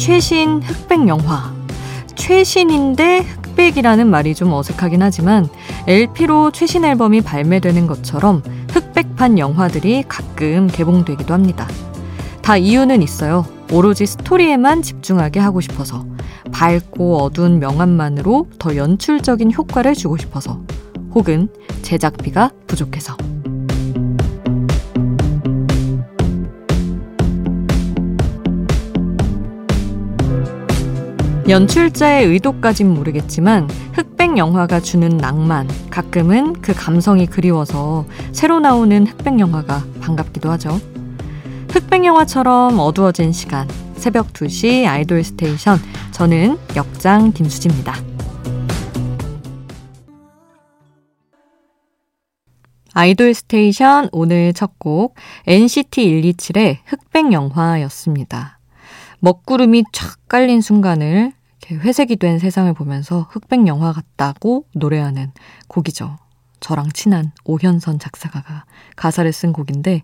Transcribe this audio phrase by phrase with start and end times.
[0.00, 1.52] 최신 흑백 영화.
[2.14, 5.46] 최신인데 흑백이라는 말이 좀 어색하긴 하지만
[5.86, 11.68] LP로 최신 앨범이 발매되는 것처럼 흑백판 영화들이 가끔 개봉되기도 합니다.
[12.40, 13.44] 다 이유는 있어요.
[13.72, 16.06] 오로지 스토리에만 집중하게 하고 싶어서.
[16.50, 20.62] 밝고 어두운 명암만으로 더 연출적인 효과를 주고 싶어서.
[21.14, 21.48] 혹은
[21.82, 23.16] 제작비가 부족해서.
[31.50, 39.84] 연출자의 의도까진 모르겠지만 흑백 영화가 주는 낭만, 가끔은 그 감성이 그리워서 새로 나오는 흑백 영화가
[40.00, 40.80] 반갑기도 하죠.
[41.70, 45.78] 흑백 영화처럼 어두워진 시간, 새벽 2시 아이돌 스테이션.
[46.12, 47.96] 저는 역장 김수지입니다.
[52.94, 55.16] 아이돌 스테이션 오늘 첫 곡
[55.48, 58.60] NCT 127의 흑백 영화였습니다.
[59.18, 61.32] 먹구름이 촥 깔린 순간을
[61.68, 65.32] 회색이 된 세상을 보면서 흑백 영화 같다고 노래하는
[65.68, 66.16] 곡이죠.
[66.60, 68.64] 저랑 친한 오현선 작사가가
[68.96, 70.02] 가사를 쓴 곡인데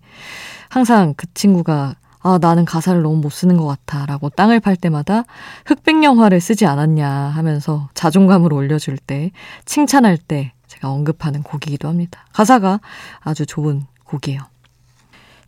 [0.69, 4.05] 항상 그 친구가 아, 나는 가사를 너무 못 쓰는 것 같아.
[4.05, 5.23] 라고 땅을 팔 때마다
[5.65, 9.31] 흑백 영화를 쓰지 않았냐 하면서 자존감을 올려줄 때,
[9.65, 12.25] 칭찬할 때 제가 언급하는 곡이기도 합니다.
[12.33, 12.81] 가사가
[13.21, 14.41] 아주 좋은 곡이에요.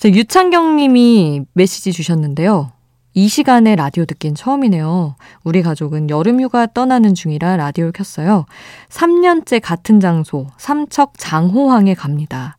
[0.04, 2.70] 유창경 님이 메시지 주셨는데요.
[3.18, 5.16] 이 시간에 라디오 듣긴 처음이네요.
[5.42, 8.46] 우리 가족은 여름휴가 떠나는 중이라 라디오를 켰어요.
[8.90, 12.56] 3년째 같은 장소, 삼척 장호항에 갑니다.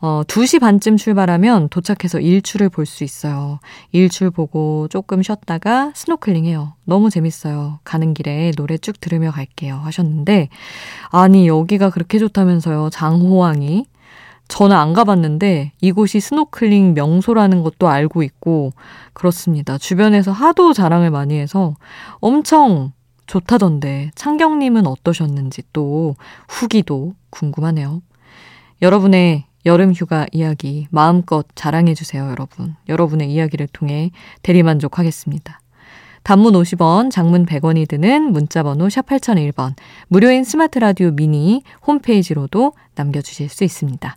[0.00, 3.60] 어, 2시 반쯤 출발하면 도착해서 일출을 볼 수 있어요.
[3.90, 6.72] 일출 보고 조금 쉬었다가 스노클링 해요.
[6.86, 7.80] 너무 재밌어요.
[7.84, 9.76] 가는 길에 노래 쭉 들으며 갈게요.
[9.76, 10.48] 하셨는데,
[11.10, 12.88] 아니, 여기가 그렇게 좋다면서요.
[12.88, 13.88] 장호항이.
[14.52, 18.74] 저는 안 가봤는데 이곳이 스노클링 명소라는 것도 알고 있고
[19.14, 19.78] 그렇습니다.
[19.78, 21.74] 주변에서 하도 자랑을 많이 해서
[22.20, 22.92] 엄청
[23.26, 26.16] 좋다던데 창경님은 어떠셨는지 또
[26.48, 28.02] 후기도 궁금하네요.
[28.82, 32.74] 여러분의 여름 휴가 이야기 마음껏 자랑해주세요, 여러분.
[32.90, 34.10] 여러분의 이야기를 통해
[34.42, 35.60] 대리만족하겠습니다.
[36.24, 39.76] 단문 50원, 장문 100원이 드는 문자번호 샵 8001번,
[40.08, 44.16] 무료인 스마트 라디오 미니 홈페이지로도 남겨주실 수 있습니다.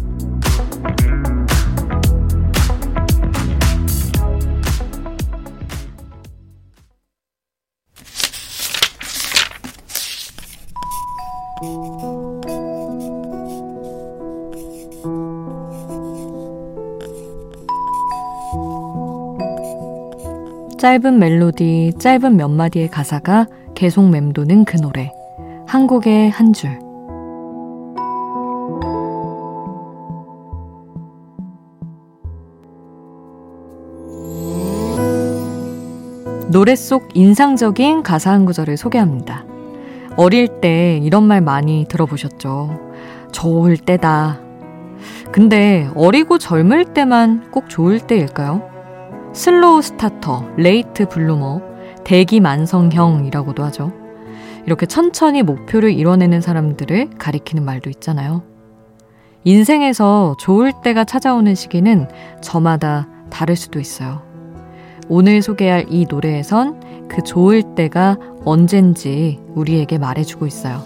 [20.81, 25.11] 짧은 멜로디, 짧은 몇 마디의 가사가 계속 맴도는 그 노래.
[25.67, 26.71] 한국의 한 줄.
[36.51, 39.45] 노래 속 인상적인 가사 한 구절을 소개합니다.
[40.17, 42.79] 어릴 때 이런 말 많이 들어보셨죠?
[43.31, 44.39] 좋을 때다.
[45.31, 48.70] 근데 어리고 젊을 때만 꼭 좋을 때일까요?
[49.33, 51.61] slow starter, late bloomer,
[52.03, 53.91] 대기 만성형이라고도 하죠.
[54.65, 58.43] 이렇게 천천히 목표를 이뤄내는 사람들을 가리키는 말도 있잖아요.
[59.43, 62.07] 인생에서 좋을 때가 찾아오는 시기는
[62.41, 64.21] 저마다 다를 수도 있어요.
[65.07, 70.81] 오늘 소개할 이 노래에선 그 좋을 때가 언젠지 우리에게 말해주고 있어요.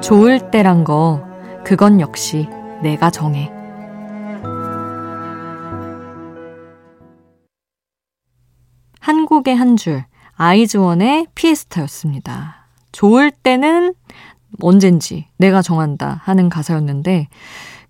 [0.00, 1.27] 좋을 때란 거
[1.68, 2.48] 그건 역시
[2.82, 3.50] 내가 정해.
[9.00, 10.02] 한국의 한 줄,
[10.36, 12.68] 아이즈원의 피에스타였습니다.
[12.92, 13.92] 좋을 때는
[14.62, 17.28] 언젠지 내가 정한다 하는 가사였는데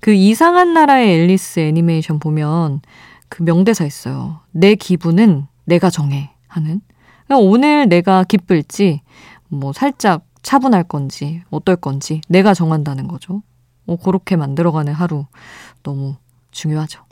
[0.00, 2.80] 그 이상한 나라의 앨리스 애니메이션 보면
[3.28, 4.40] 그 명대사 있어요.
[4.50, 6.80] 내 기분은 내가 정해 하는.
[7.30, 9.02] 오늘 내가 기쁠지
[9.46, 13.42] 뭐 살짝 차분할 건지 어떨 건지 내가 정한다는 거죠.
[13.88, 15.26] 어, 그렇게 만들어가는 하루
[15.82, 16.14] 너무
[16.52, 17.02] 중요하죠.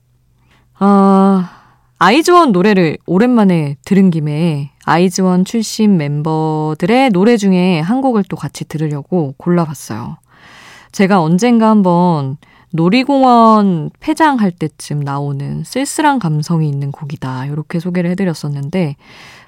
[0.78, 1.50] 아,
[1.98, 9.34] 아이즈원 노래를 오랜만에 들은 김에 아이즈원 출신 멤버들의 노래 중에 한 곡을 또 같이 들으려고
[9.38, 10.18] 골라봤어요.
[10.92, 12.36] 제가 언젠가 한번
[12.72, 17.46] 놀이공원 폐장할 때쯤 나오는 쓸쓸한 감성이 있는 곡이다.
[17.46, 18.96] 이렇게 소개를 해드렸었는데,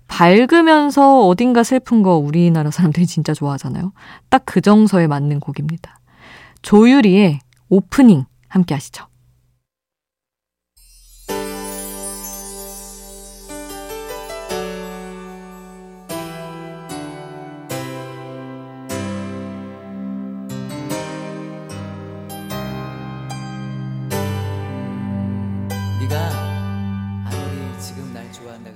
[0.07, 3.93] 밝으면서 어딘가 슬픈 거 우리나라 사람들이 진짜 좋아하잖아요.
[4.31, 5.98] 딱 그 정서에 맞는 곡입니다.
[6.63, 9.07] 조유리의 오프닝 함께 하시죠.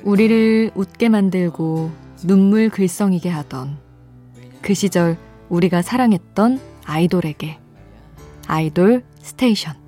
[0.05, 1.90] 우리를 웃게 만들고
[2.26, 3.78] 눈물 글썽이게 하던
[4.61, 5.17] 그 시절
[5.49, 7.62] 우리가 사랑했던 아이돌에게
[8.46, 9.81] 아이돌 스테이션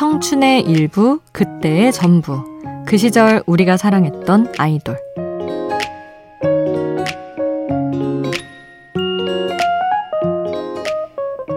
[0.00, 2.42] 청춘의 일부, 그때의 전부.
[2.86, 4.96] 그 시절 우리가 사랑했던 아이돌.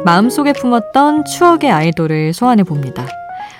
[0.03, 3.07] 마음속에 품었던 추억의 아이돌을 소환해 봅니다.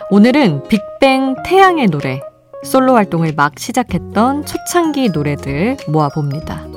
[0.10, 2.20] 오늘은 빅뱅 태양의 노래,
[2.66, 6.68] 솔로 활동을 막 시작했던 초창기 노래들 모아봅니다.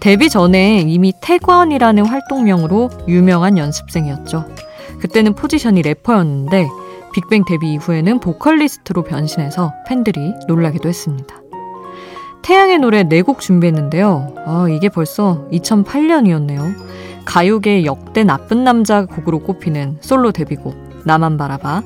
[0.00, 4.46] 데뷔 전에 이미 태관이라는 활동명으로 유명한 연습생이었죠.
[4.98, 6.79] 그때는 포지션이 래퍼였는데
[7.12, 11.36] 빅뱅 데뷔 이후에는 보컬리스트로 변신해서 팬들이 놀라기도 했습니다.
[12.42, 14.34] 태양의 노래 4곡 준비했는데요.
[14.46, 16.74] 아, 이게 벌써 2008년이었네요.
[17.24, 21.82] 가요계 역대 나쁜 남자 곡으로 꼽히는 솔로 데뷔곡 나만 바라봐.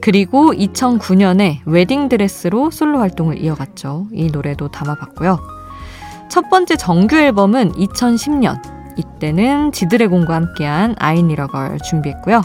[0.00, 4.08] 그리고 2009년에 웨딩드레스로 솔로 활동을 이어갔죠.
[4.12, 5.38] 이 노래도 담아봤고요.
[6.28, 8.60] 첫 번째 정규 앨범은 2010년.
[8.96, 12.42] 이때는 지드래곤과 함께한 아이니러걸 준비했고요.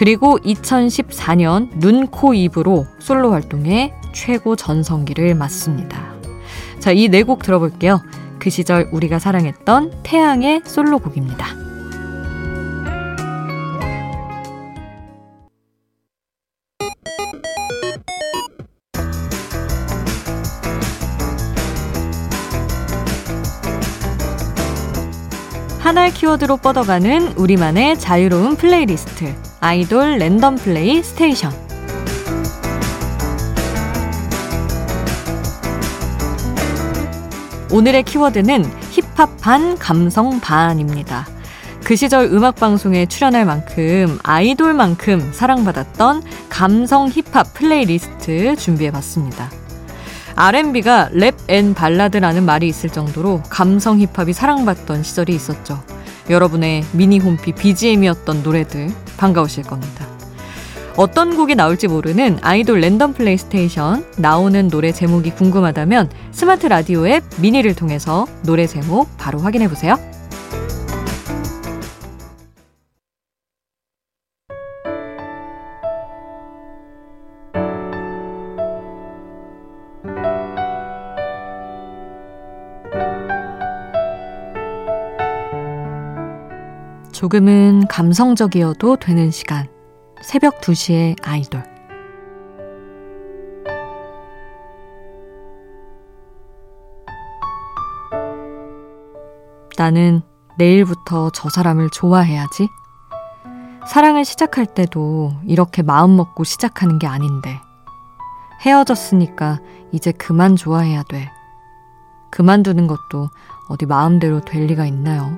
[0.00, 6.14] 그리고 2014년 눈, 코, 입으로 솔로 활동에 최고 전성기를 맞습니다.
[6.78, 8.00] 자, 이 네 곡 들어볼게요.
[8.38, 11.48] 그 시절 우리가 사랑했던 태양의 솔로곡입니다.
[25.80, 29.49] 하나의 키워드로 뻗어가는 우리만의 자유로운 플레이리스트.
[29.62, 31.52] 아이돌 랜덤 플레이 스테이션.
[37.70, 41.26] 오늘의 키워드는 힙합 반, 감성 반입니다.
[41.84, 49.50] 그 시절 음악방송에 출연할 만큼 아이돌만큼 사랑받았던 감성 힙합 플레이리스트 준비해봤습니다.
[50.36, 55.82] R&B가 rap and ballad라는 말이 있을 정도로 감성 힙합이 사랑받던 시절이 있었죠.
[56.30, 58.88] 여러분의 미니 홈피 BGM이었던 노래들
[59.20, 60.06] 반가우실 겁니다.
[60.96, 67.74] 어떤 곡이 나올지 모르는 아이돌 랜덤 플레이스테이션 나오는 노래 제목이 궁금하다면 스마트 라디오 앱 미니를
[67.74, 69.96] 통해서 노래 제목 바로 확인해 보세요.
[87.20, 89.68] 조금은 감성적이어도 되는 시간.
[90.22, 91.62] 새벽 2시에 아이돌.
[99.76, 100.22] 나는
[100.56, 102.70] 내일부터 저 사람을 좋아해야지.
[103.86, 107.60] 사랑을 시작할 때도 이렇게 마음 먹고 시작하는 게 아닌데.
[108.62, 109.58] 헤어졌으니까
[109.92, 111.30] 이제 그만 좋아해야 돼.
[112.30, 113.28] 그만두는 것도
[113.68, 115.36] 어디 마음대로 될 리가 있나요?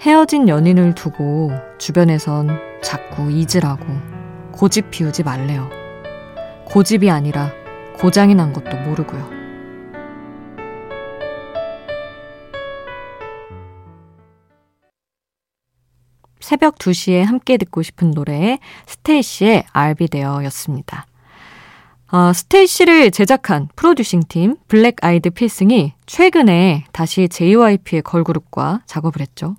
[0.00, 3.84] 헤어진 연인을 두고 주변에선 자꾸 잊으라고
[4.50, 5.68] 고집 피우지 말래요.
[6.64, 7.52] 고집이 아니라
[7.98, 9.28] 고장이 난 것도 모르고요.
[16.40, 21.06] 새벽 2시에 함께 듣고 싶은 노래 스테이시의 알비 데어였습니다.
[22.10, 29.56] 어, 스테이시를 제작한 프로듀싱 팀 블랙 아이드 필승이 최근에 다시 JYP의 걸그룹과 작업을 했죠.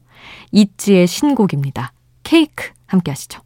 [0.51, 1.94] 있지의 신곡입니다.
[2.24, 3.42] 케이크 함께 하시죠.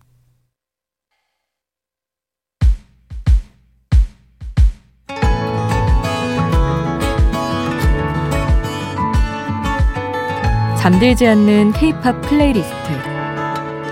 [10.78, 12.76] 잠들지 않는 케이팝 플레이리스트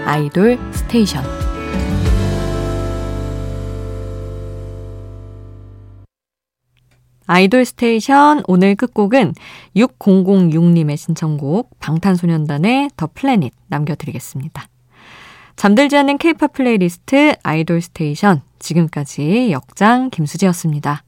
[0.06, 1.43] 아이돌 스테이션
[7.26, 9.34] 아이돌 스테이션 오늘 끝곡은
[9.76, 14.68] 6006님의 신청곡 방탄소년단의 The Planet 남겨드리겠습니다.
[15.56, 21.04] 잠들지 않는 케이팝 플레이리스트 아이돌 스테이션 지금까지 역장 김수지였습니다.